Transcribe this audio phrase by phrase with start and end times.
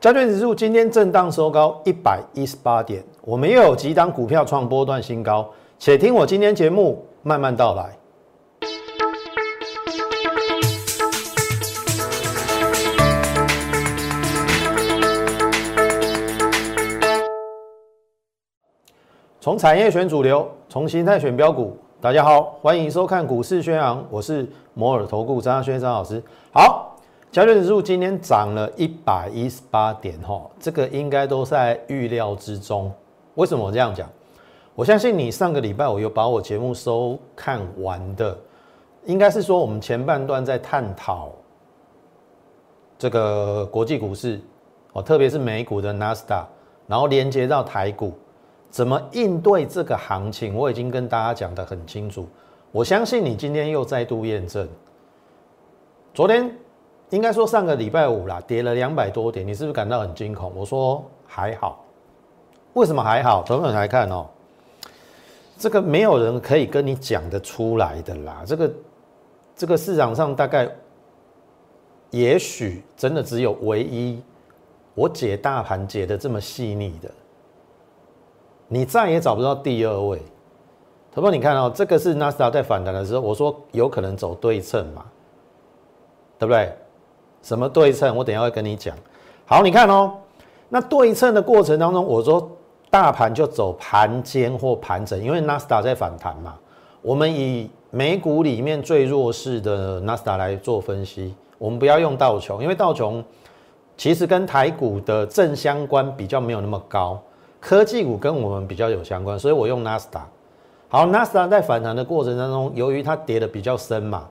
[0.00, 7.98] 加权指数今天震荡收高一百一十八点，我们又有几档股票创波段新高，且听我今天节目慢慢道来。
[19.40, 21.76] 从产业选主流，从形态选标股。
[22.00, 26.22] 大家好，欢迎收看股市宣扬，我是摩尔投顾张轩张老师。
[26.52, 26.87] 好。
[27.30, 32.90] 加权指数今天涨了一百一十八点，哈，这个应该都在预料之中。
[33.34, 34.08] 为什么我这样讲？
[34.74, 38.36] 我相信你上个礼拜我有把我节目收看完的，
[39.04, 41.30] 应该是说我们前半段在探讨
[42.96, 44.40] 这个国际股市，
[44.94, 46.48] 哦，特别是美股的纳斯达，
[46.86, 48.14] 然后连接到台股，
[48.70, 52.26] 怎么应对这个行情，我已经跟大家讲得很清楚。
[52.72, 54.66] 我相信你今天又再度验证，
[56.14, 56.50] 昨天。
[57.10, 60.52] 应该说上个礼拜五啦，跌了两百多点，你是不是感到很惊恐？
[60.54, 61.84] 我说还好，
[62.74, 63.42] 为什么还好？
[63.42, 64.26] 等等来看哦，
[65.56, 68.42] 这个没有人可以跟你讲得出来的啦。
[68.46, 68.72] 这个
[69.56, 70.70] 这个市场上大概，
[72.10, 74.22] 也许真的只有唯一
[74.94, 77.10] 我解大盘解的这么细腻的，
[78.68, 80.20] 你再也找不到第二位。
[81.10, 85.06] 头发你看哦，这个是纳斯达在反弹的时候，我说有可能走对称嘛，
[86.38, 86.70] 对不对？
[87.42, 88.14] 什么对称？
[88.16, 88.94] 我等下会跟你讲。
[89.46, 90.12] 好，你看哦，
[90.68, 92.50] 那对称的过程当中，我说
[92.90, 96.54] 大盘就走盘间或盘整，因为纳斯达在反弹嘛。
[97.00, 103.24] 我们以美股里面最弱势的纳斯达来做分析，我们不要用道琼，因为道琼
[103.96, 107.18] 其实跟台股的正相关比较没有那么高，
[107.60, 110.26] 科技股跟我们比较有相关，所以我用纳斯达。
[110.88, 114.28] 好，纳斯达在反弹的过程当中，由于它跌的比较深嘛。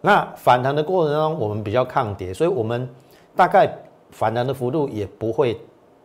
[0.00, 2.88] 那反弹的过程中，我们比较抗跌，所以我们
[3.34, 3.68] 大概
[4.10, 5.60] 反弹的幅度也不会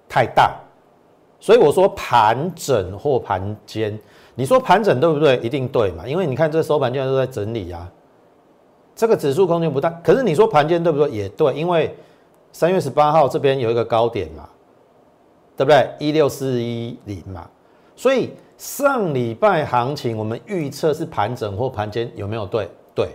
[0.10, 0.56] 太大。
[1.40, 4.00] 所以我说盘整或盘间，
[4.34, 5.38] 你说盘整对不对？
[5.38, 6.08] 一定对嘛？
[6.08, 7.92] 因为你看这收盘现在都在整理啊，
[8.96, 9.90] 这个指数空间不大。
[10.04, 11.12] 可是你说盘间对不对？
[11.12, 11.96] 也对，因为
[12.52, 14.48] 三月十八号这边有一个高点嘛，
[15.58, 15.88] 对不对？
[16.00, 17.48] 一六四一零嘛。
[17.96, 22.68] 所以上礼拜行情我们预测是盘整或盘间，有没有对？
[22.96, 23.10] 对。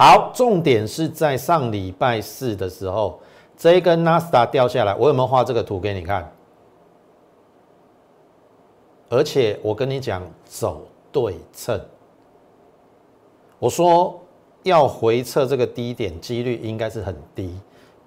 [0.00, 3.18] 好，重点是在上礼拜四的时候，
[3.56, 6.32] 这一根纳斯达掉下来，我有没有画这个图给你看？
[9.08, 11.80] 而且我跟你讲，走对称。
[13.58, 14.20] 我说
[14.62, 17.58] 要回测这个低点几率应该是很低，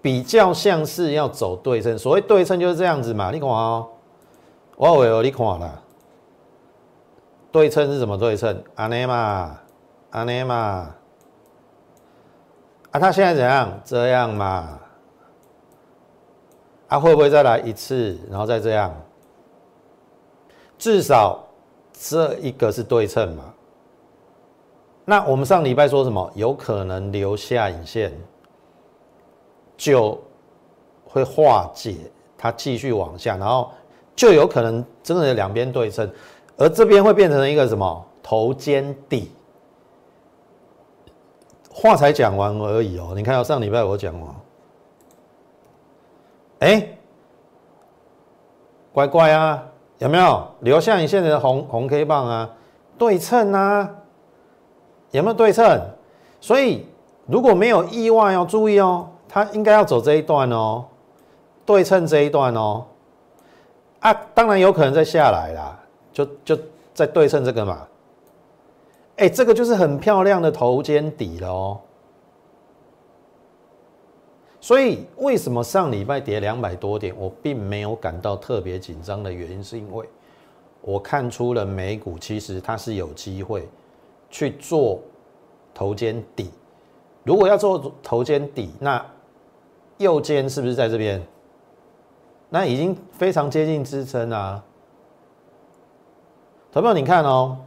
[0.01, 1.99] 比较像是要走对称。
[1.99, 3.85] 所谓对称就是这样子嘛，你看哦，
[4.77, 5.83] 我有哦，你看了，
[7.51, 8.63] 对称是什么对称？
[8.75, 9.59] 安尼嘛，
[10.11, 10.95] 安尼嘛。
[12.91, 13.79] 啊，他现在怎样？
[13.85, 14.79] 这样嘛？
[16.89, 18.93] 啊，会不会再来一次，然后再这样？
[20.77, 21.41] 至少
[21.93, 23.53] 这一个是对称嘛？
[25.05, 26.29] 那我们上礼拜说什么？
[26.35, 28.11] 有可能留下影线，
[29.77, 30.21] 就
[31.05, 31.95] 会化解
[32.37, 33.71] 它继续往下，然后
[34.15, 36.11] 就有可能真的两边对称，
[36.57, 39.31] 而这边会变成一个什么头肩底？
[41.73, 44.35] 话才讲完而已哦，你看，上礼拜我讲哦，
[46.59, 46.87] 哎，
[48.91, 49.63] 乖乖啊，
[49.99, 52.49] 有没有留下你现在的红红 K 棒啊？
[52.97, 53.89] 对称啊，
[55.11, 55.79] 有没有对称？
[56.39, 56.85] 所以
[57.25, 60.85] 如果没有意外要注意哦，它应该要走这一段哦，
[61.65, 62.85] 对称这一段哦，
[64.01, 65.79] 啊，当然有可能再下来啦，
[66.11, 66.57] 就就
[66.93, 67.87] 在对称这个嘛。
[69.21, 71.79] 哎，这个就是很漂亮的头肩底了哦。
[74.59, 80.09] 所以为什么上礼拜跌两百多点，我并没有感到特别紧张的原因，是因为
[80.81, 83.69] 我看出了美股其实它是有机会
[84.31, 84.99] 去做
[85.71, 86.49] 头肩底。
[87.23, 89.05] 如果要做头肩底，那
[89.99, 91.21] 右肩是不是在这边？
[92.49, 94.63] 那已经非常接近支撑啊。
[96.71, 97.59] 投票，你看哦，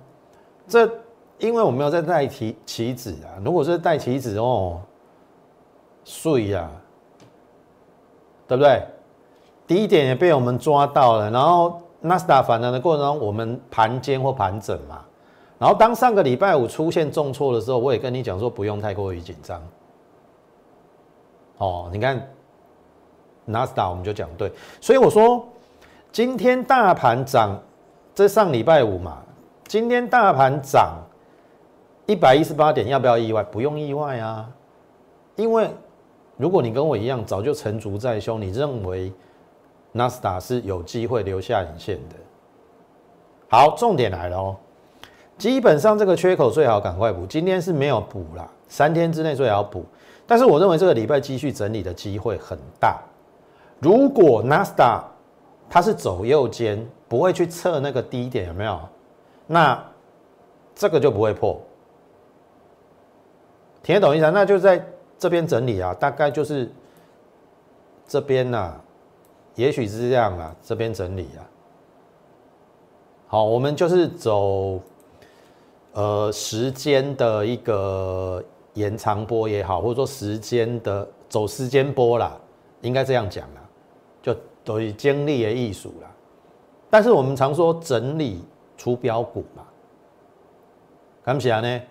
[0.67, 1.04] 这。
[1.49, 4.81] 因为我没有在带棋棋子啊，如果是带棋子哦，
[6.03, 6.71] 碎呀，
[8.49, 8.83] 对不对？
[9.67, 15.05] 低点也被我们抓到了，然后纳斯达反弹的过程中，我们盘间或盘整嘛，
[15.59, 19.63] 然后当上个礼拜五出现重挫的时候，我也跟你讲说不用太过于紧张。
[21.59, 22.27] 哦，你看
[23.45, 24.51] 纳斯达我们就讲对，
[24.81, 25.47] 所以我说
[26.11, 27.59] 今天大盘涨，
[28.15, 29.19] 这上礼拜五嘛，
[29.69, 30.95] 今天大盘涨。
[32.07, 33.43] 一百一十八点要不要意外？
[33.43, 34.49] 不用意外啊，
[35.37, 35.71] 因为
[36.37, 39.13] 如果你跟我一样早就成竹在胸，你认为
[39.93, 42.17] 纳斯达是有机会留下影线的。
[43.49, 44.57] 好，重点来了哦，
[45.39, 49.85] 基本上这个缺口最好赶快补，今天是没有补啦，三天之内最好补。
[50.27, 53.01] 但是我认为这个礼拜继续整理的机会很大。
[53.79, 55.05] 如果纳斯达
[55.71, 58.79] 它是走右肩，不会去测那个低点，有没有？
[59.47, 59.83] 那
[60.75, 61.61] 这个就不会破。
[63.85, 64.31] 听得懂意思？
[64.31, 64.83] 那就在
[65.19, 66.73] 这边整理啊，大概就是
[68.09, 68.81] 这边呐，
[69.55, 71.45] 也许是这样啊，这边整理啊。
[73.27, 74.81] 好，我们就是走
[75.93, 78.43] 呃时间的一个
[78.73, 82.35] 延长波也好，或者说时间的走时间波啦，
[82.81, 83.61] 应该这样讲啦，
[84.23, 84.35] 就
[84.65, 86.11] 等于经历的艺术啦。
[86.89, 88.43] 但是我们常说整理
[88.79, 89.63] 出标股嘛，
[91.23, 91.83] 看不起来呢？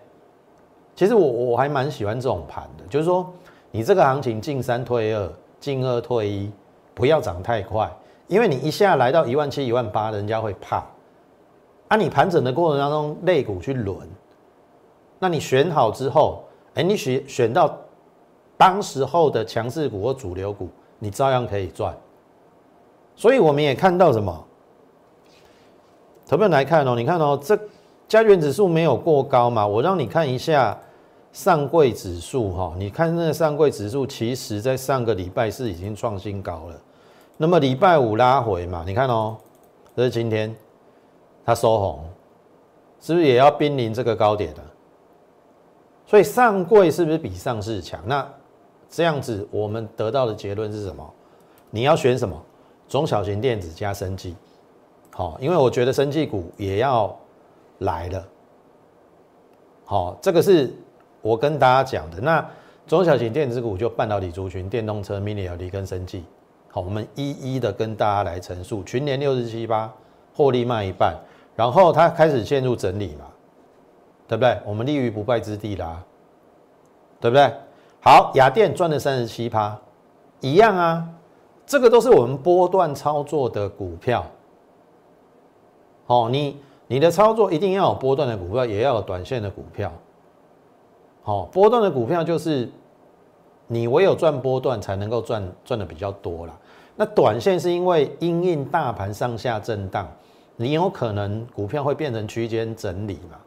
[0.96, 3.28] 其实我我还蛮喜欢这种盘的，就是说
[3.72, 6.52] 你这个行情进三退二，进二退一，
[6.94, 7.92] 不要涨太快，
[8.28, 10.86] 因为你一下来到一万七、一万八，人家会怕。
[11.88, 14.08] 啊，你盘整的过程当中，类股去轮，
[15.18, 16.44] 那你选好之后，
[16.76, 17.76] 哎，你选选到
[18.56, 20.70] 当时候的强势股或主流股，
[21.00, 21.96] 你照样可以赚。
[23.16, 24.46] 所以我们也看到什么？
[26.28, 27.60] 投票来看哦，你看哦，这。
[28.08, 29.66] 加权指数没有过高嘛？
[29.66, 30.78] 我让你看一下
[31.32, 36.76] 上柜指数哈，你看那个上柜指数，其实在上个礼拜是已经创新高了。
[37.38, 38.84] 那么礼拜五拉回嘛？
[38.86, 39.36] 你看哦，
[39.96, 40.56] 这是今天
[41.44, 42.04] 它收红，
[43.02, 44.64] 是不是也要濒临这个高点了？
[46.06, 48.00] 所以上柜是不是比上市强？
[48.06, 48.28] 那
[48.88, 51.04] 这样子我们得到的结论是什么？
[51.72, 52.40] 你要选什么？
[52.88, 54.36] 中小型电子加生技，
[55.10, 57.18] 好，因为我觉得生技股也要。
[57.80, 58.26] 来了，
[59.84, 60.74] 好，这个是
[61.22, 62.22] 我跟大家讲的。
[62.22, 62.46] 那
[62.88, 66.24] 中小型电子股就半导体族群、电动车、mini LED 跟生技，
[66.70, 68.84] 好，我们一一的跟大家来陈述。
[68.84, 69.92] 群年六十七八，
[70.34, 71.18] 获利卖一半，
[71.56, 73.26] 然后它开始陷入整理嘛，
[74.28, 74.58] 对不对？
[74.66, 76.02] 我们立于不败之地啦，
[77.20, 77.52] 对不对？
[78.02, 79.78] 好，雅电赚了三十七趴，
[80.40, 81.10] 一样啊，
[81.66, 84.26] 这个都是我们波段操作的股票，
[86.06, 86.62] 好，你。
[86.94, 89.92] 你的操作一定要有波段的股票，也要有短线的股票。
[91.24, 92.70] 好，波段的股票就是
[93.66, 96.56] 你唯有赚波段才能够赚赚的比较多啦。
[96.96, 100.08] 那短线是因为因应大盘上下震荡，
[100.56, 103.40] 你有可能股票会变成区间整理嘛？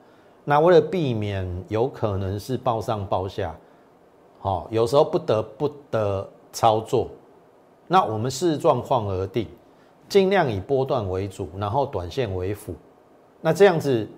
[0.43, 3.55] 那为了避免有可能是报上报下，
[4.41, 7.07] 好，有时候不得不得操作，
[7.87, 9.47] 那我们视状况而定，
[10.09, 12.75] 尽量以波段为主，然后短线为辅。
[13.41, 14.09] 那这样子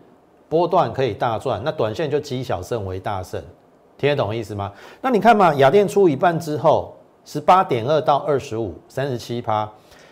[0.49, 3.43] 波段可以大赚，那短线就积小胜为大胜，
[3.99, 4.73] 听得懂意思吗？
[5.03, 9.71] 那你看嘛，雅电出一半之后，十八点二到二十五，三十七趴，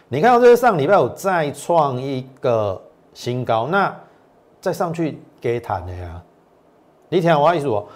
[0.09, 2.79] 你看到这个上礼拜有再创一个
[3.15, 3.95] 新高，那
[4.61, 6.23] 再上去给谈的呀？
[7.09, 7.89] 你听我意思，我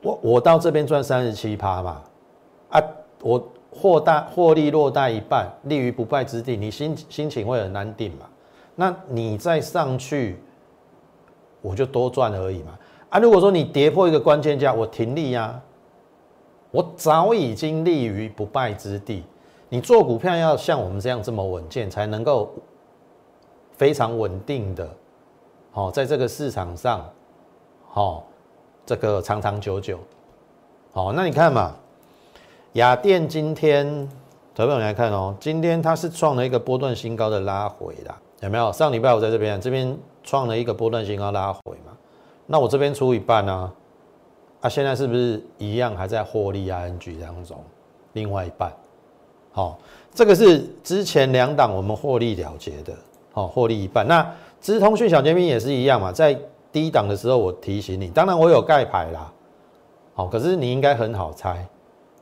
[0.00, 2.00] 我我到这边赚三十七趴嘛，
[2.70, 2.80] 啊，
[3.20, 8.26] 我获大获利落袋一半，立于不败之地，你心心情会很难定嘛？
[8.74, 10.42] 那你再上去。
[11.62, 12.76] 我就多赚而已嘛
[13.08, 13.20] 啊！
[13.20, 15.60] 如果说你跌破一个关键价，我停利呀，
[16.72, 19.22] 我早已经立于不败之地。
[19.68, 22.52] 你做股票要像我们这样这么稳健，才能够
[23.76, 24.88] 非常稳定的，
[25.70, 27.08] 好，在这个市场上，
[27.88, 28.26] 好，
[28.84, 29.98] 这个长长久久，
[30.92, 31.74] 好，那你看嘛，
[32.72, 34.08] 雅电今天，
[34.54, 38.72] 投票来看哦，今天它是创了一个波段新高的拉回啦，有没有？
[38.72, 39.96] 上礼拜我在这边，这边。
[40.22, 41.96] 创了一个波段新高拉回嘛，
[42.46, 43.72] 那我这边出一半呢，
[44.60, 47.56] 啊，现在是不是一样还在获利 ING 当中？
[48.12, 48.70] 另外一半，
[49.52, 49.78] 好，
[50.12, 52.94] 这个是之前两档我们获利了结的，
[53.32, 54.06] 好，获利一半。
[54.06, 56.38] 那资通讯小尖兵也是一样嘛，在
[56.70, 59.32] 低档的时候我提醒你，当然我有盖牌啦，
[60.12, 61.66] 好，可是你应该很好猜，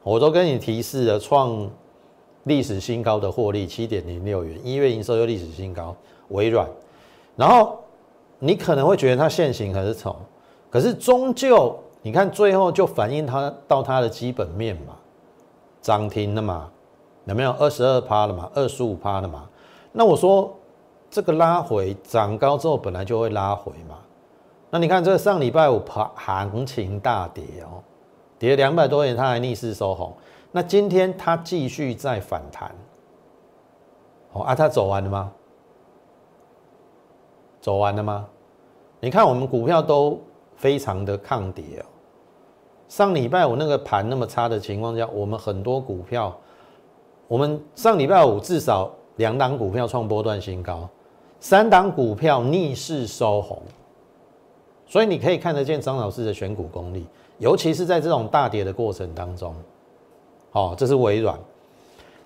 [0.04, 1.68] 我都跟你提示了，创
[2.44, 5.94] 历史新高的获利七点零六元，一月营收又历史新高，
[6.28, 6.68] 微软，
[7.34, 7.79] 然后。
[8.40, 10.16] 你可能会觉得它现形很丑，
[10.68, 14.94] 可是终究你看最后就反映它到它的基本面嘛，
[15.80, 16.68] 涨停了嘛，
[17.26, 19.46] 有没有二十二趴了嘛，二十五趴了嘛？
[19.92, 20.52] 那我说
[21.10, 23.98] 这个拉回涨高之后本来就会拉回嘛，
[24.70, 27.82] 那你看这个上礼拜五盘行情大跌哦，
[28.38, 30.16] 跌两百多点它还逆势收红，
[30.50, 32.74] 那今天它继续在反弹，
[34.32, 35.30] 哦啊它走完了吗？
[37.60, 38.26] 走完了吗？
[39.00, 40.20] 你看我们股票都
[40.56, 41.84] 非常的抗跌哦，
[42.88, 46.36] 上礼拜五那个盘那么差的情况下，我们很多股票，
[47.28, 50.88] 我们上礼拜五至少两档股票创波段新高，
[51.38, 53.62] 三档股票逆势收红，
[54.86, 57.06] 所以你可以看得见张老师的选股功力，
[57.38, 59.54] 尤其是在这种大跌的过程当中。
[60.50, 61.38] 好，这是微软。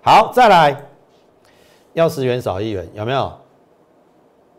[0.01, 0.77] 好，再来，
[1.93, 3.31] 要十元少一元，有没有？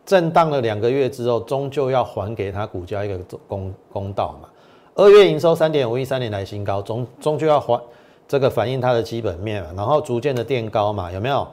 [0.07, 4.47] 震荡了两个月之后，终究要还给他股价一个公公道嘛。
[4.95, 7.79] 二月营收三点五亿，三年来新高，终终究要还
[8.25, 11.45] 这个反映它的基本面嘛，然后逐渐的垫高嘛，有没有？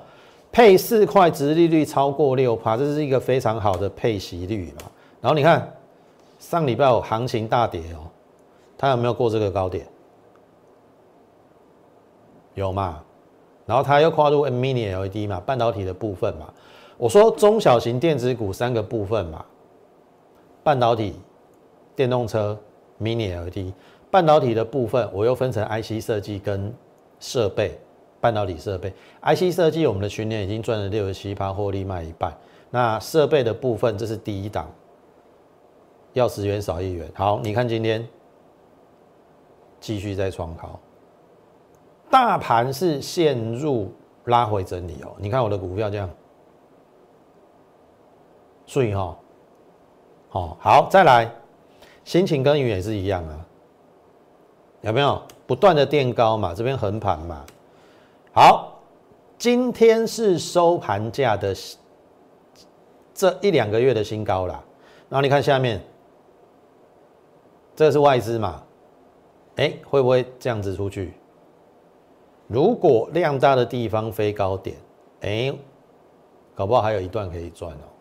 [0.53, 4.89] 配四块，值利率超过六趴，这是一个非常好的配息率嘛。
[5.21, 5.77] 然后你看
[6.39, 8.07] 上礼拜有行情大跌哦，
[8.79, 9.85] 它有没有过这个高点？
[12.55, 13.03] 有嘛？
[13.67, 16.47] 然后它又跨入 Mini LED 嘛，半导体的部分嘛。
[16.97, 19.45] 我说中小型电子股三个部分嘛，
[20.63, 21.15] 半导体、
[21.97, 22.59] 电动车。
[23.03, 23.73] Mini LED
[24.09, 26.73] 半导体的部分，我又分成 IC 设计跟
[27.19, 27.77] 设备
[28.21, 28.95] 半导体设备。
[29.21, 32.33] IC 设计我们的去年已经赚了六十七趴，获利卖一半。
[32.71, 34.71] 那设备的部分，这是第一档，
[36.13, 37.11] 要十元少一元。
[37.15, 38.07] 好，你看今天
[39.81, 40.79] 继续在创高，
[42.09, 43.93] 大盘是陷入
[44.27, 45.13] 拉回整理哦。
[45.19, 46.09] 你看我的股票这样，
[48.67, 49.17] 注意哈，
[50.31, 51.31] 好，好，再来。
[52.05, 53.47] 心情耕耘也是一样啊，
[54.83, 56.53] 有没有不断的垫高嘛？
[56.55, 57.45] 这边横盘嘛。
[58.35, 58.79] 好，
[59.39, 61.55] 今天是收盘价的
[63.15, 64.63] 这一两个月的新高啦。
[65.09, 65.81] 然后你看下面，
[67.75, 68.63] 这是外资嘛？
[69.57, 71.15] 哎，会不会这样子出去？
[72.49, 74.77] 如果量大的地方飞高点，
[75.23, 75.55] 哎，
[76.55, 77.94] 搞不好还有一段可以赚哦。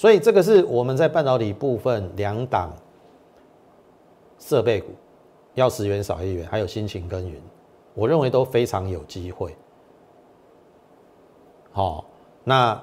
[0.00, 2.70] 所以这个是我们在半导体部分两档。
[4.38, 4.86] 设备股
[5.52, 7.38] 要十元少一元，还有辛勤耕耘，
[7.92, 9.54] 我认为都非常有机会。
[11.70, 12.06] 好，
[12.42, 12.82] 那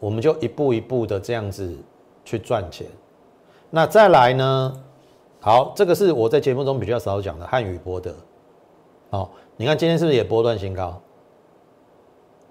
[0.00, 1.78] 我们就一步一步的这样子
[2.24, 2.88] 去赚钱。
[3.70, 4.82] 那再来呢？
[5.38, 8.12] 好，这个是我在节目中比较少讲的汉语博德。
[9.10, 11.00] 好，你看今天是不是也波段新高？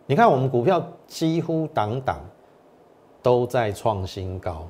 [0.06, 2.22] 你看我们股票几乎档档
[3.22, 4.68] 都在创新高。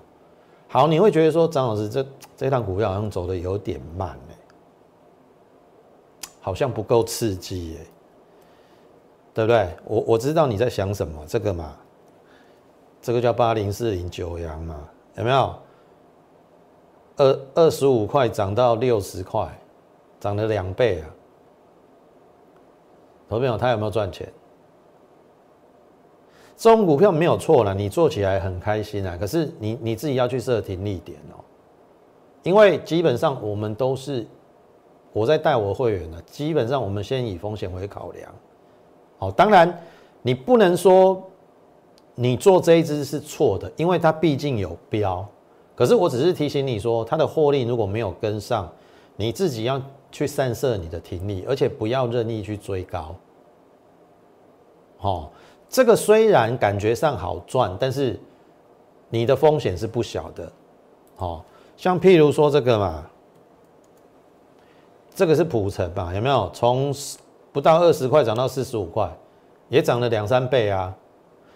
[0.68, 2.06] 好，你会觉得说张老师这
[2.38, 4.36] 这趟股票好像走的有点慢哎，
[6.40, 7.86] 好像不够刺激哎，
[9.34, 9.70] 对不对？
[9.86, 11.76] 我我知道你在想什么，这个嘛，
[13.02, 15.56] 这个叫八零四零九阳嘛，有没有？
[17.18, 19.48] 二二十五块涨到六十块，
[20.20, 21.06] 涨了两倍啊！
[23.30, 24.32] 投朋友，他有没有赚钱？
[26.62, 29.18] 这种股票没有错了，你做起来很开心啊。
[29.20, 31.42] 可是你你自己要去设停利点哦，
[32.44, 34.24] 因为基本上我们都是
[35.12, 38.32] 我在带我会员的，基本上我们先以风险为考量。
[39.18, 39.76] 好，当然
[40.22, 41.20] 你不能说
[42.14, 45.28] 你做这一支是错的，因为它毕竟有标。
[45.76, 48.72] 可是我只是提醒你说，它的获利如果没有跟上，
[49.16, 53.16] 你自己要去散设你的停利，而且不要任意去追高。
[55.00, 55.32] 好。
[55.72, 58.20] 这个虽然感觉上好赚，但是
[59.10, 60.52] 你的风险是不小的，
[61.16, 61.42] 哦，
[61.78, 63.10] 像譬如说这个嘛，
[65.16, 66.14] 这个是普成吧？
[66.14, 66.94] 有没有从
[67.54, 69.10] 不到二十块涨到四十五块，
[69.70, 70.94] 也涨了两三倍啊？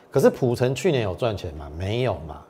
[0.10, 1.70] 可是普成去年有赚钱吗？
[1.78, 2.42] 没有嘛？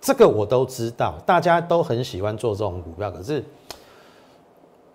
[0.00, 3.44] 这个我都知道，大家都很喜欢做这种股票，可是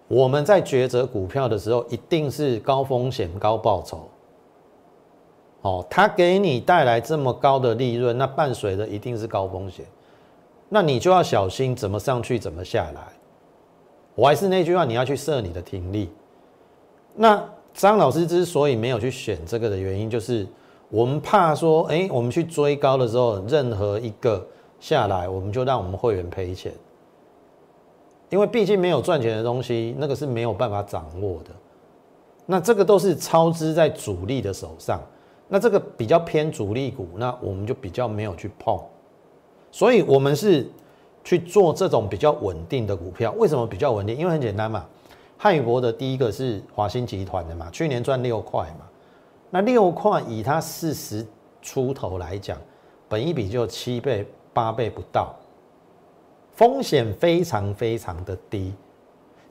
[0.08, 4.10] 我们在抉择股票的时候，一定是高风险高报酬。
[5.62, 9.86] 哦，它给你带来这么高的利润，那伴随的一定是高风险，
[10.70, 13.02] 那你就要小心怎么上去，怎么下来。
[14.16, 16.10] 我还是那句话，你要去设你的停利。
[17.16, 20.48] 那张老师之所以没有去选这个的原因，就是
[20.90, 24.44] 我们怕说，哎，我们去追高的时候，任何一个
[24.80, 26.74] 下来，我们就让我们会员赔钱，
[28.30, 31.52] 因为毕竟没有赚钱的东西，那个是没有办法掌握的。
[32.48, 35.00] 那这个都是操之在主力的手上。
[35.54, 38.82] 那这个比较偏主力股，那我们就比较没有去碰，
[39.70, 40.66] 所以我们是
[41.26, 43.34] 去做这种比较稳定的股票。
[43.34, 44.16] 为什么比较稳定？
[44.16, 44.88] 因为很简单嘛，
[45.38, 48.86] 汉语博的第一个是华兴集团的嘛，去年赚六块嘛，
[49.50, 51.28] 那六块以它四十
[51.62, 52.58] 出头来讲，
[53.10, 55.36] 本一比就七倍八倍不到，
[56.54, 58.74] 风险非常非常的低。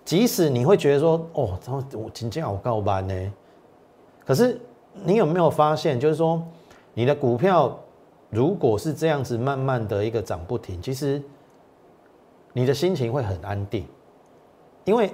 [0.02, 1.58] 即使你会觉得说，哦，
[1.92, 3.32] 我今天好高班呢，
[4.24, 4.58] 可是。
[4.92, 6.42] 你有没有发现，就是说，
[6.94, 7.78] 你的股票
[8.28, 11.22] 如果是这样子慢慢的一个涨不停，其实
[12.52, 13.86] 你的心情会很安定。
[14.84, 15.12] 因为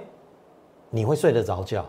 [0.89, 1.85] 你会睡得着觉。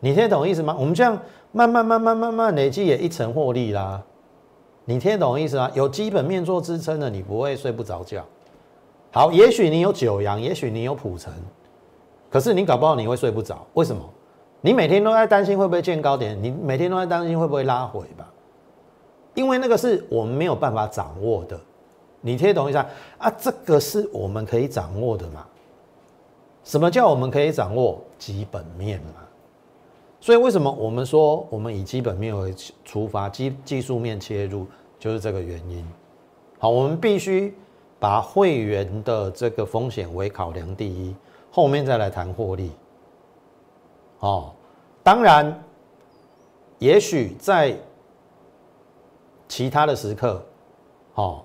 [0.00, 0.74] 你听得懂意思吗？
[0.78, 1.18] 我们这样
[1.52, 4.02] 慢慢慢慢慢慢累积也一层获利啦。
[4.84, 5.70] 你听得懂意思吗？
[5.74, 8.24] 有基本面做支撑的，你不会睡不着觉。
[9.12, 11.32] 好，也许你有九阳，也许你有普城，
[12.30, 13.66] 可是你搞不好你会睡不着。
[13.74, 14.02] 为什么？
[14.66, 18.28] 你每天都在担心会不会见高点，你每天都在担心会不会拉回吧？
[19.32, 21.56] 因为那个是我们没有办法掌握的。
[22.20, 22.86] 你听懂意思啊？
[23.18, 25.46] 啊，这个是我们可以掌握的嘛？
[26.64, 29.22] 什么叫我们可以掌握基本面嘛？
[30.20, 32.52] 所以为什么我们说我们以基本面为
[32.84, 34.66] 出发，技技术面切入，
[34.98, 35.86] 就是这个原因。
[36.58, 37.54] 好，我们必须
[38.00, 41.14] 把会员的这个风险为考量第一，
[41.52, 42.72] 后面再来谈获利。
[44.18, 44.50] 哦，
[45.06, 45.62] 当然，
[46.80, 47.78] 也许在
[49.46, 50.44] 其他的时刻，
[51.14, 51.44] 哦，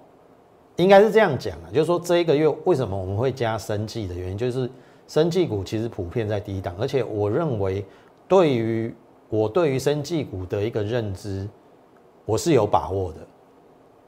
[0.77, 4.68] 应该是这样讲啊，就是说这一个月为什么我们会加生计的原因，就是
[5.08, 7.86] 生计股其实普遍在低档，而且我认为。
[8.27, 8.96] 对于
[9.27, 11.46] 我对于生技股的一个认知，
[12.24, 13.18] 我是有把握的，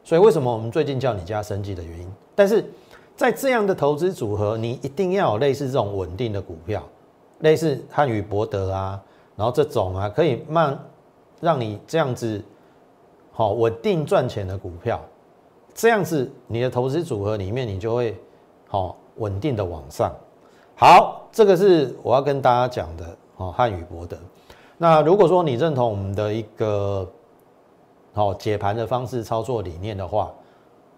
[0.01, 2.09] 所以为什么我们最近叫你加生技的原因？
[2.33, 2.63] 但是
[3.17, 6.81] 在这样的投资组合，你一定要有类似这种稳定的股票，
[7.39, 9.03] 类似汉语博德啊，
[9.35, 10.77] 然后这种啊可以慢
[11.39, 12.43] 让你这样子
[13.31, 14.99] 好稳定赚钱的股票，
[15.73, 18.17] 这样子你的投资组合里面你就会
[18.67, 20.11] 好稳定的往上。
[20.75, 23.17] 好，这个是我要跟大家讲的。
[23.37, 24.15] 哦，汉语博德。
[24.77, 27.11] 那如果说你认同我们的一个
[28.13, 30.31] 好解盘的方式、操作理念的话，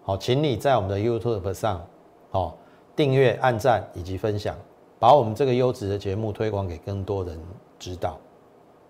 [0.02, 1.82] 好，请你在我们的 YouTube 上，
[2.30, 2.54] 好
[2.94, 4.54] 订阅、按赞以及分享，
[4.98, 7.40] 把我们这个优质的节目推广给更多人
[7.78, 8.18] 知道。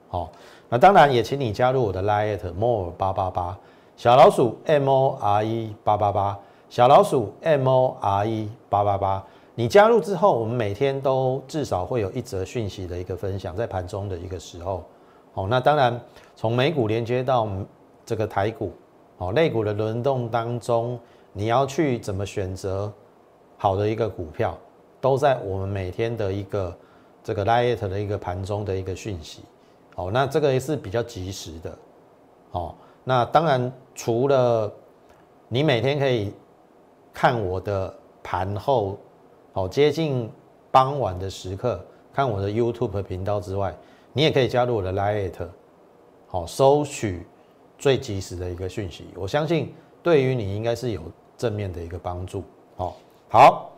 [0.09, 0.31] 好，
[0.69, 3.59] 那当然也请你加入我的 Line more 八八八
[3.97, 9.25] 小老鼠 M O R E 八八八小老鼠 M O R E 八八八。
[9.59, 14.85] 你加入之后，我们每天都至少会有一则讯息的一个分享，在盘中的一个时候，
[15.33, 15.99] 哦，那当然
[16.35, 17.49] 从美股连接到
[18.05, 18.73] 这个台股，
[19.17, 21.01] 哦，类股的轮动当中，
[21.33, 22.93] 你要去怎么选择
[23.57, 24.55] 好的一个股票，
[25.01, 26.77] 都在我们每天的一个
[27.25, 29.41] 这个 light 的一个盘中的一个讯息，
[29.97, 31.79] 哦，那这个也是比较及时的，
[32.53, 34.73] 哦，那当然除了
[35.49, 36.33] 你每天可以
[37.13, 38.97] 看我的盘后。
[39.53, 40.31] 好，接近
[40.71, 41.83] 傍晚的时刻
[42.13, 43.75] 看我的 YouTube 频道之外，
[44.13, 45.49] 你也可以加入我的 Lite，
[46.27, 47.27] 好，收取
[47.79, 49.07] 最及时的一个讯息。
[49.15, 51.01] 我相信对于你应该是有
[51.39, 52.45] 正面的一个帮助。
[52.77, 52.97] 好，
[53.31, 53.71] 好，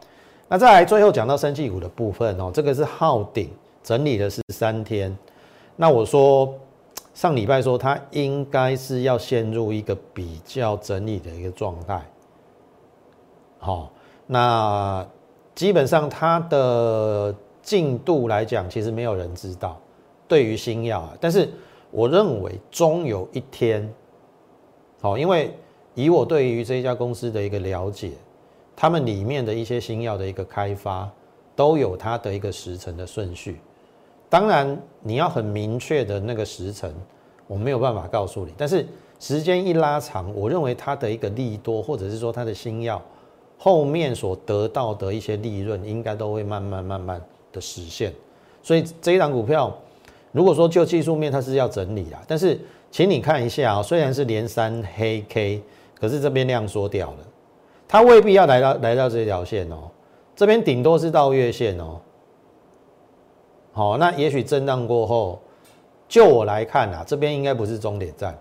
[0.49, 3.49] 那再来最后讲到生技股的部分哦，这个是昊鼎
[3.85, 5.17] 整理的是三天，
[5.81, 6.53] 那我说
[7.15, 12.05] 上礼拜说它应该是要陷入一个比较整理的一个状态。
[13.59, 13.91] 好，
[14.27, 15.07] 那。
[15.55, 19.77] 基本上它的进度来讲，其实没有人知道。
[20.29, 21.51] 对于新药啊，但是
[21.91, 23.93] 我认为终有一天，
[25.01, 25.53] 好，因为
[25.97, 28.13] 以我对于这家公司的一个了解，
[28.77, 31.11] 他们里面的一些新药的一个开发，
[31.57, 33.61] 都有它的一个时程的顺序。
[34.31, 36.93] 当然，你要很明确的那个时程，
[37.47, 38.53] 我没有办法告诉你。
[38.57, 38.87] 但是
[39.19, 43.03] 时间一拉长，我认为它的一个利多，或者是说它的新药。
[43.61, 47.21] 后面所得到的一些利润，应该都会慢慢慢慢
[47.53, 48.13] 的实现。
[48.63, 49.77] 所以这一档股票，
[50.31, 52.61] 如果说就技术面它是要整理啊，但是
[52.93, 55.61] 请你看一下啊，虽然是连三黑 K，
[55.99, 57.19] 可是这边量缩掉了，
[57.89, 59.91] 它未必要来到来到这条线哦，
[60.37, 61.99] 这边顶多是到月线哦。
[63.79, 65.39] 好，那也许震荡过后，
[66.09, 68.37] 就我来看啊，这边应该不是终点站。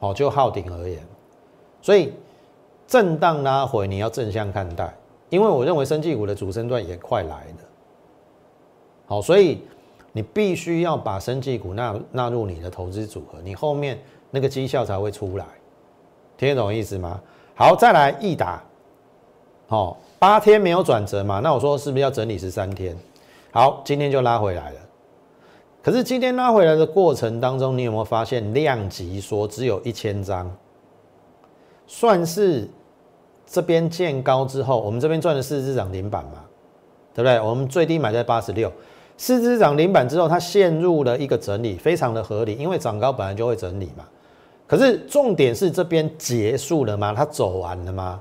[0.00, 1.06] 好，就耗顶而言，
[1.82, 2.14] 所以。
[2.86, 4.92] 震荡拉回，你要正向看待，
[5.30, 7.56] 因为我认为生技股的主升段也快来了。
[9.06, 9.62] 好，所以
[10.12, 13.98] 你必须要把生技股纳纳入你的投资组合，你后面
[14.30, 15.46] 那个绩效才会出来。
[16.36, 17.18] 听得懂意思吗？
[17.54, 18.62] 好，再来易达，
[19.66, 21.40] 好，八天没有转折嘛？
[21.40, 22.94] 那我说是不是要整理十三天？
[23.54, 24.80] 好，今天就拉回来了。
[25.80, 30.50] 可是今天拉回来的过程当中，你有没有发现量级说只有一千张？
[31.86, 32.68] 算是
[33.46, 36.44] 这边见高之后，我们这边赚了四只涨停板嘛，
[37.14, 37.40] 对不对？
[37.40, 38.72] 我们最低买在八十六，
[39.16, 44.04] 四只涨停板之后，它陷入了一个整理，非常的合理，因为涨高本来就会整理嘛。
[44.66, 47.14] 可是重点是这边结束了吗？
[47.16, 48.20] 它走完了吗？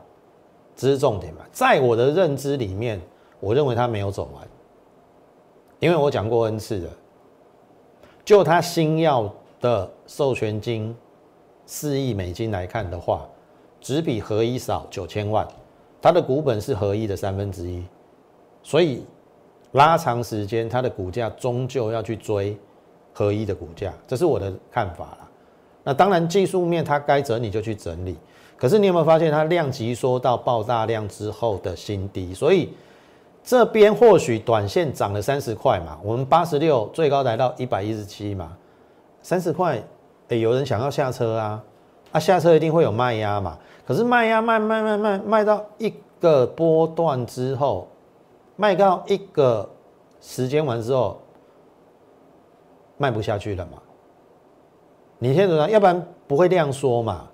[0.76, 1.42] 这是重点嘛？
[1.52, 3.02] 在我的认知里面，
[3.40, 4.48] 我认为它没有走完，
[5.84, 6.90] 因为我讲过 N 次了，
[8.24, 10.96] 就它新药的授权金
[11.66, 13.28] 四亿美金来看的话。
[13.82, 15.46] 只比合一少九千万，
[16.02, 17.84] 它的股本是合一的三分之一，
[18.64, 19.04] 所以
[19.74, 22.58] 拉长时间，它的股价终究要去追
[23.12, 25.30] 合一的股价，这是我的看法啦。
[25.84, 28.16] 那当然技术面它该整理就去整理，
[28.56, 32.34] 可是你有没有发现它量级缩到爆炸量之后的新低？
[32.34, 32.70] 所以
[33.44, 38.56] 这边或许短线涨了三十块嘛，我们八十六最高来到一百一十七嘛，
[39.22, 39.84] 三十块，
[40.30, 41.64] 哎，有人想要下车啊，
[42.14, 47.88] 啊下车一定会有卖压嘛，可是卖压卖卖卖卖卖到一个波段之后，
[48.56, 49.70] 卖到一个
[50.22, 51.20] 时间完之后，
[52.98, 53.78] 卖不下去了嘛。
[55.20, 55.70] 你先怎么？
[55.70, 57.28] 要不然不会这样说嘛。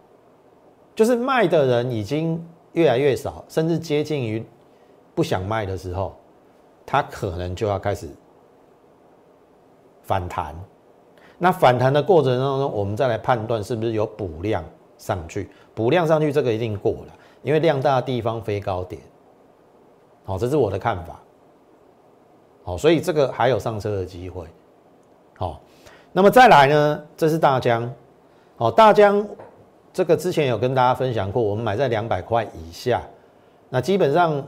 [0.96, 2.44] 就是卖的人已经
[2.74, 4.46] 越来越少，甚至接近于
[5.20, 6.16] 不想卖的时候，
[6.86, 8.08] 它可能就要开始
[10.02, 10.56] 反弹。
[11.38, 14.64] 那反弹的过程当中，我们再来判断是不是有补量
[14.98, 15.50] 上去。
[15.76, 19.02] 补量上去，这个一定过了，因为量大的地方飞高点。
[20.24, 21.20] 好，这是我的看法。
[22.64, 24.46] 好，所以这个还有上车的机会。
[25.36, 25.60] 好。
[26.14, 27.04] 那么再来呢？
[27.18, 27.94] 这是大疆，
[28.56, 29.28] 哦，大疆
[29.92, 33.02] 这个之前有跟大家分享过，我们买在两百块以下，
[33.70, 34.44] 那基本上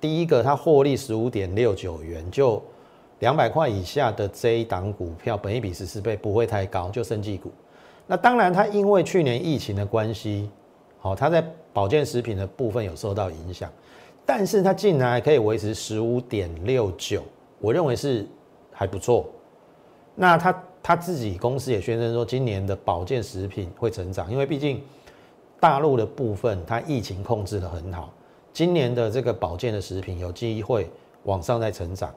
[0.00, 2.62] 第一个它获利十五点六九元，就
[3.18, 7.50] 两百块以下的这一档股票，本一比十四倍不会太高，就生技股。
[8.06, 10.50] 那当然它因为去年疫情的关系，
[10.98, 13.70] 好，它在保健食品的部分有受到影响，
[14.24, 17.22] 但是它竟然还可以维持十五点六九，
[17.60, 18.26] 我认为是
[18.72, 19.26] 还不错。
[20.14, 20.62] 那它。
[20.80, 24.82] 他自己公司也宣称说，今年的保健食品会成长，因为毕竟
[25.60, 28.10] 大陆的部分它疫情控制的很好，
[28.58, 30.90] 今年的这个保健的食品有机会
[31.22, 32.12] 往上再成长。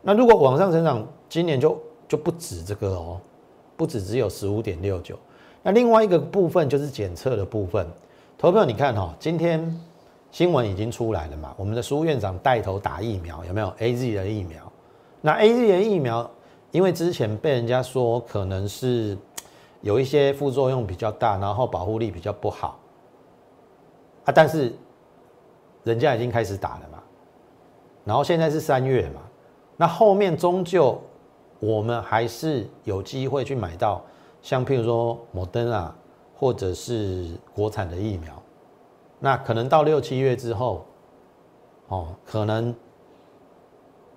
[0.00, 1.78] 那如果往上成长，今年就
[2.08, 3.20] 就不止这个哦，
[3.76, 5.18] 不止只有十五点六九。
[5.62, 7.86] 那另外一个部分就是检测的部分，
[8.38, 9.78] 投票你看哈，今天
[10.30, 14.72] 新闻已经出来了嘛，我们的苏院长带头打疫苗，有没有 A Z 的疫苗？
[15.20, 16.30] 那 A Z 的疫苗。
[16.70, 19.14] 因为之前被人家说可能是
[19.82, 22.80] 有一些副作用比较大，然后保护力比较不好
[24.24, 24.74] 啊，但是
[25.84, 27.02] 人家已经开始打了嘛，
[28.04, 29.20] 然后现在是三月嘛，
[29.76, 31.00] 那后面终究
[31.58, 34.02] 我们还是有机会去买到
[34.40, 35.94] 像譬如说摩登啊，
[36.36, 38.32] 或者是国产的疫苗，
[39.18, 40.84] 那可能到六七月之后，
[41.88, 42.74] 哦，可能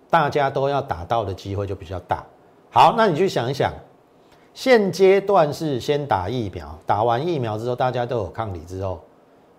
[0.09, 2.25] 大家都要打到的机会就比较大。
[2.71, 3.71] 好，那你去想一想，
[4.53, 8.99] 现阶段是先打疫苗，打完疫苗之后，大家都有抗体之后，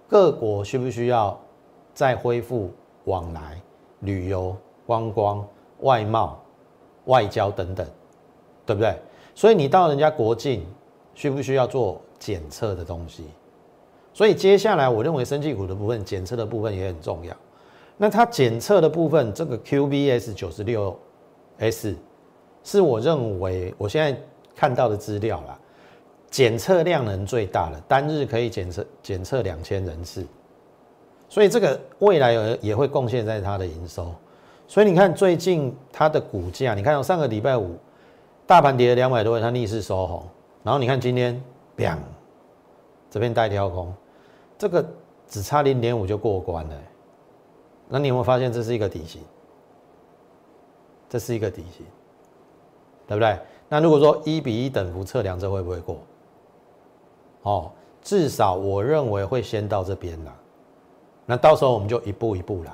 [0.08, 1.38] 各国需不需要
[1.96, 2.70] 再恢复
[3.04, 3.58] 往来、
[4.00, 4.54] 旅游、
[4.86, 5.42] 观光、
[5.80, 6.38] 外贸、
[7.06, 7.86] 外交等等，
[8.66, 8.94] 对不对？
[9.34, 10.66] 所以你到人家国境，
[11.14, 13.24] 需不需要做检测的东西？
[14.12, 17.34] 所以接下来，我认为生技股的部分检测的部分也很重要。
[17.96, 20.94] 那它检测的部分，这个 QBS 九十六
[21.56, 21.96] S。
[22.62, 24.20] 是我认为我现在
[24.54, 25.58] 看到的资料啦，
[26.28, 30.26] 检测量能最大的，单日可以检测检测两千人次，
[31.28, 34.14] 所以这个未来也也会贡献在它的营收。
[34.66, 37.76] 所以你看最近它的股价，你看上个礼拜五
[38.46, 40.22] 大盘跌了两百多，它逆势收红，
[40.62, 41.42] 然后你看今天
[41.76, 41.98] ，bang，
[43.10, 43.92] 这边带跳空，
[44.58, 44.84] 这个
[45.28, 46.74] 只差零点五就过关了。
[47.88, 49.22] 那你有没有发现这是一个底型？
[51.08, 51.86] 这是一个底型。
[53.08, 53.38] 对不对？
[53.68, 55.98] 那如果说一比一等幅测量，这会不会过？
[57.42, 57.70] 哦，
[58.02, 60.34] 至少我认为会先到这边了。
[61.26, 62.72] 那到时候我们就一步一步来。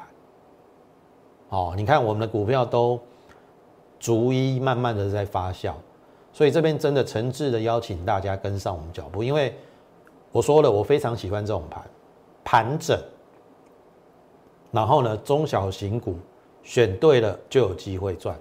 [1.49, 3.01] 哦，你看我们的股票都
[3.99, 5.75] 逐一慢慢的在发酵，
[6.33, 9.55] 所以这边真的诚挚的邀请大家跟上我们脚步，因为
[10.31, 11.85] 我说了，我非常喜欢这种盘
[12.45, 12.99] 盘整，
[14.71, 16.17] 然后呢，中小型股
[16.62, 18.35] 选对了就有机会赚。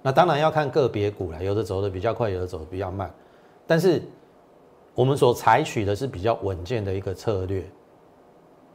[0.00, 3.12] 那当然要看个别股了，有的走的比较快，有的走的比较慢。
[3.66, 4.02] 但是
[4.94, 7.62] 我们所采取的是比较稳健的一个策略。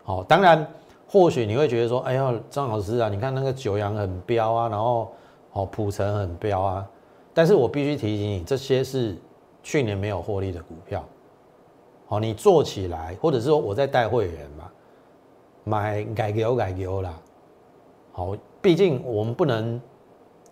[0.03, 0.67] 好，当然
[1.07, 5.11] 或许你会觉得说，哎呀，张老师啊，你看那个九阳很彪啊，然后
[5.53, 6.87] 哦普成很彪啊。
[7.33, 9.17] 但是我必须提醒你，这些是
[9.63, 11.03] 去年没有获利的股票。
[12.07, 14.69] 好，你做起来，或者是说我在带会员嘛，
[15.63, 17.13] 买改牛改牛啦。
[18.11, 19.81] 好，毕竟我们不能。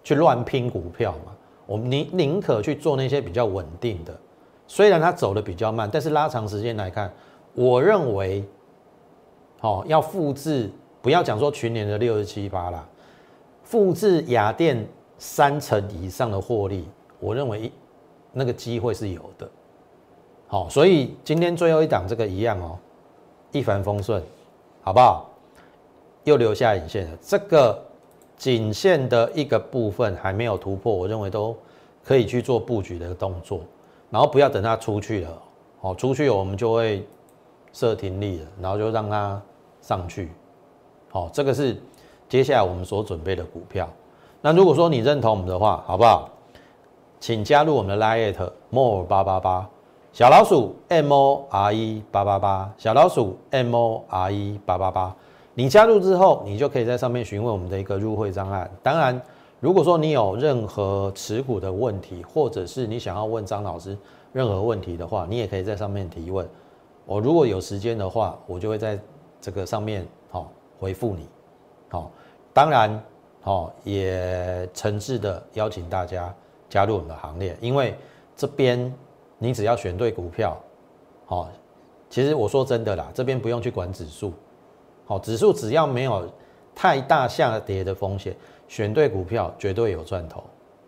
[0.03, 1.31] 去乱拼股票嘛？
[1.67, 4.19] 我们宁宁可去做那些比较稳定的，
[4.65, 7.13] 虽然它走的比较慢，但是拉长时间来看，
[7.53, 8.43] 我认为，
[9.61, 10.69] 哦，要复制，
[11.01, 12.85] 不要讲说群年的六十七八啦，
[13.63, 14.85] 复制雅电
[15.17, 16.87] 三成以上的获利，
[17.19, 17.71] 我认为
[18.33, 19.49] 那个机会是有的。
[20.47, 22.77] 好，所以今天最后一档这个一样哦，
[23.51, 24.21] 一帆风顺，
[24.81, 25.29] 好不好？
[26.25, 27.81] 又留下影线了，这个。
[28.37, 31.55] 颈线的一个部分还没有突破，我认为都
[32.03, 33.61] 可以去做布局的动作，
[34.09, 35.41] 然后不要等它出去了，
[35.81, 37.05] 哦，出去我们就会
[37.71, 39.39] 设停利了，然后就让它
[39.81, 40.31] 上去，
[41.09, 41.75] 好，这个是
[42.29, 43.89] 接下来我们所准备的股票。
[44.41, 46.29] 那如果说你认同我们的话，好不好？
[47.19, 48.33] 请加入我们的 Line
[48.69, 49.69] more 八八八
[50.11, 55.15] 小老鼠 M O R E 八八八小老鼠 M O R E 八八八。
[55.53, 58.69] 你加入之后，你就可以在上面询问我们的一个入会障碍。
[58.81, 59.21] 当然，
[59.59, 63.97] 如果说你有任何持股的问题，或者是你想要问张老师
[64.33, 66.47] 任何问题的话，你也可以在上面提问。
[67.05, 68.97] 我如果有时间的话，我就会在
[69.41, 70.49] 这个上面好
[70.79, 71.27] 回复你。
[71.89, 72.09] 好，
[72.53, 73.03] 当然
[73.41, 76.33] 好也诚挚的邀请大家。
[76.69, 77.93] 加入我们的行列，因为
[78.33, 78.95] 这边
[79.37, 80.57] 你只要选对股票，
[81.25, 81.49] 好，
[82.09, 84.31] 其实我说真的啦，这边不用去管指数，
[85.05, 86.25] 好，指数只要没有
[86.73, 88.33] 太大下跌的风险，
[88.69, 90.41] 选对股票绝对有赚头，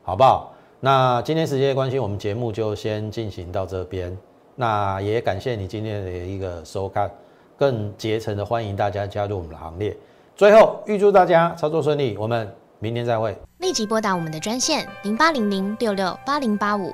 [0.04, 0.54] 好不好？
[0.80, 4.18] 那今天时间关系，我们节目就先进行到这边，
[4.56, 7.12] 那也感谢你今天的一个收看，
[7.63, 9.95] 更竭诚的欢迎大家加入我们的行列，
[10.36, 12.54] 最后预祝大家操作顺利，我们。
[12.80, 13.34] 明天再会。
[13.60, 16.93] 立即拨打我们的专线零八零零六六八零八五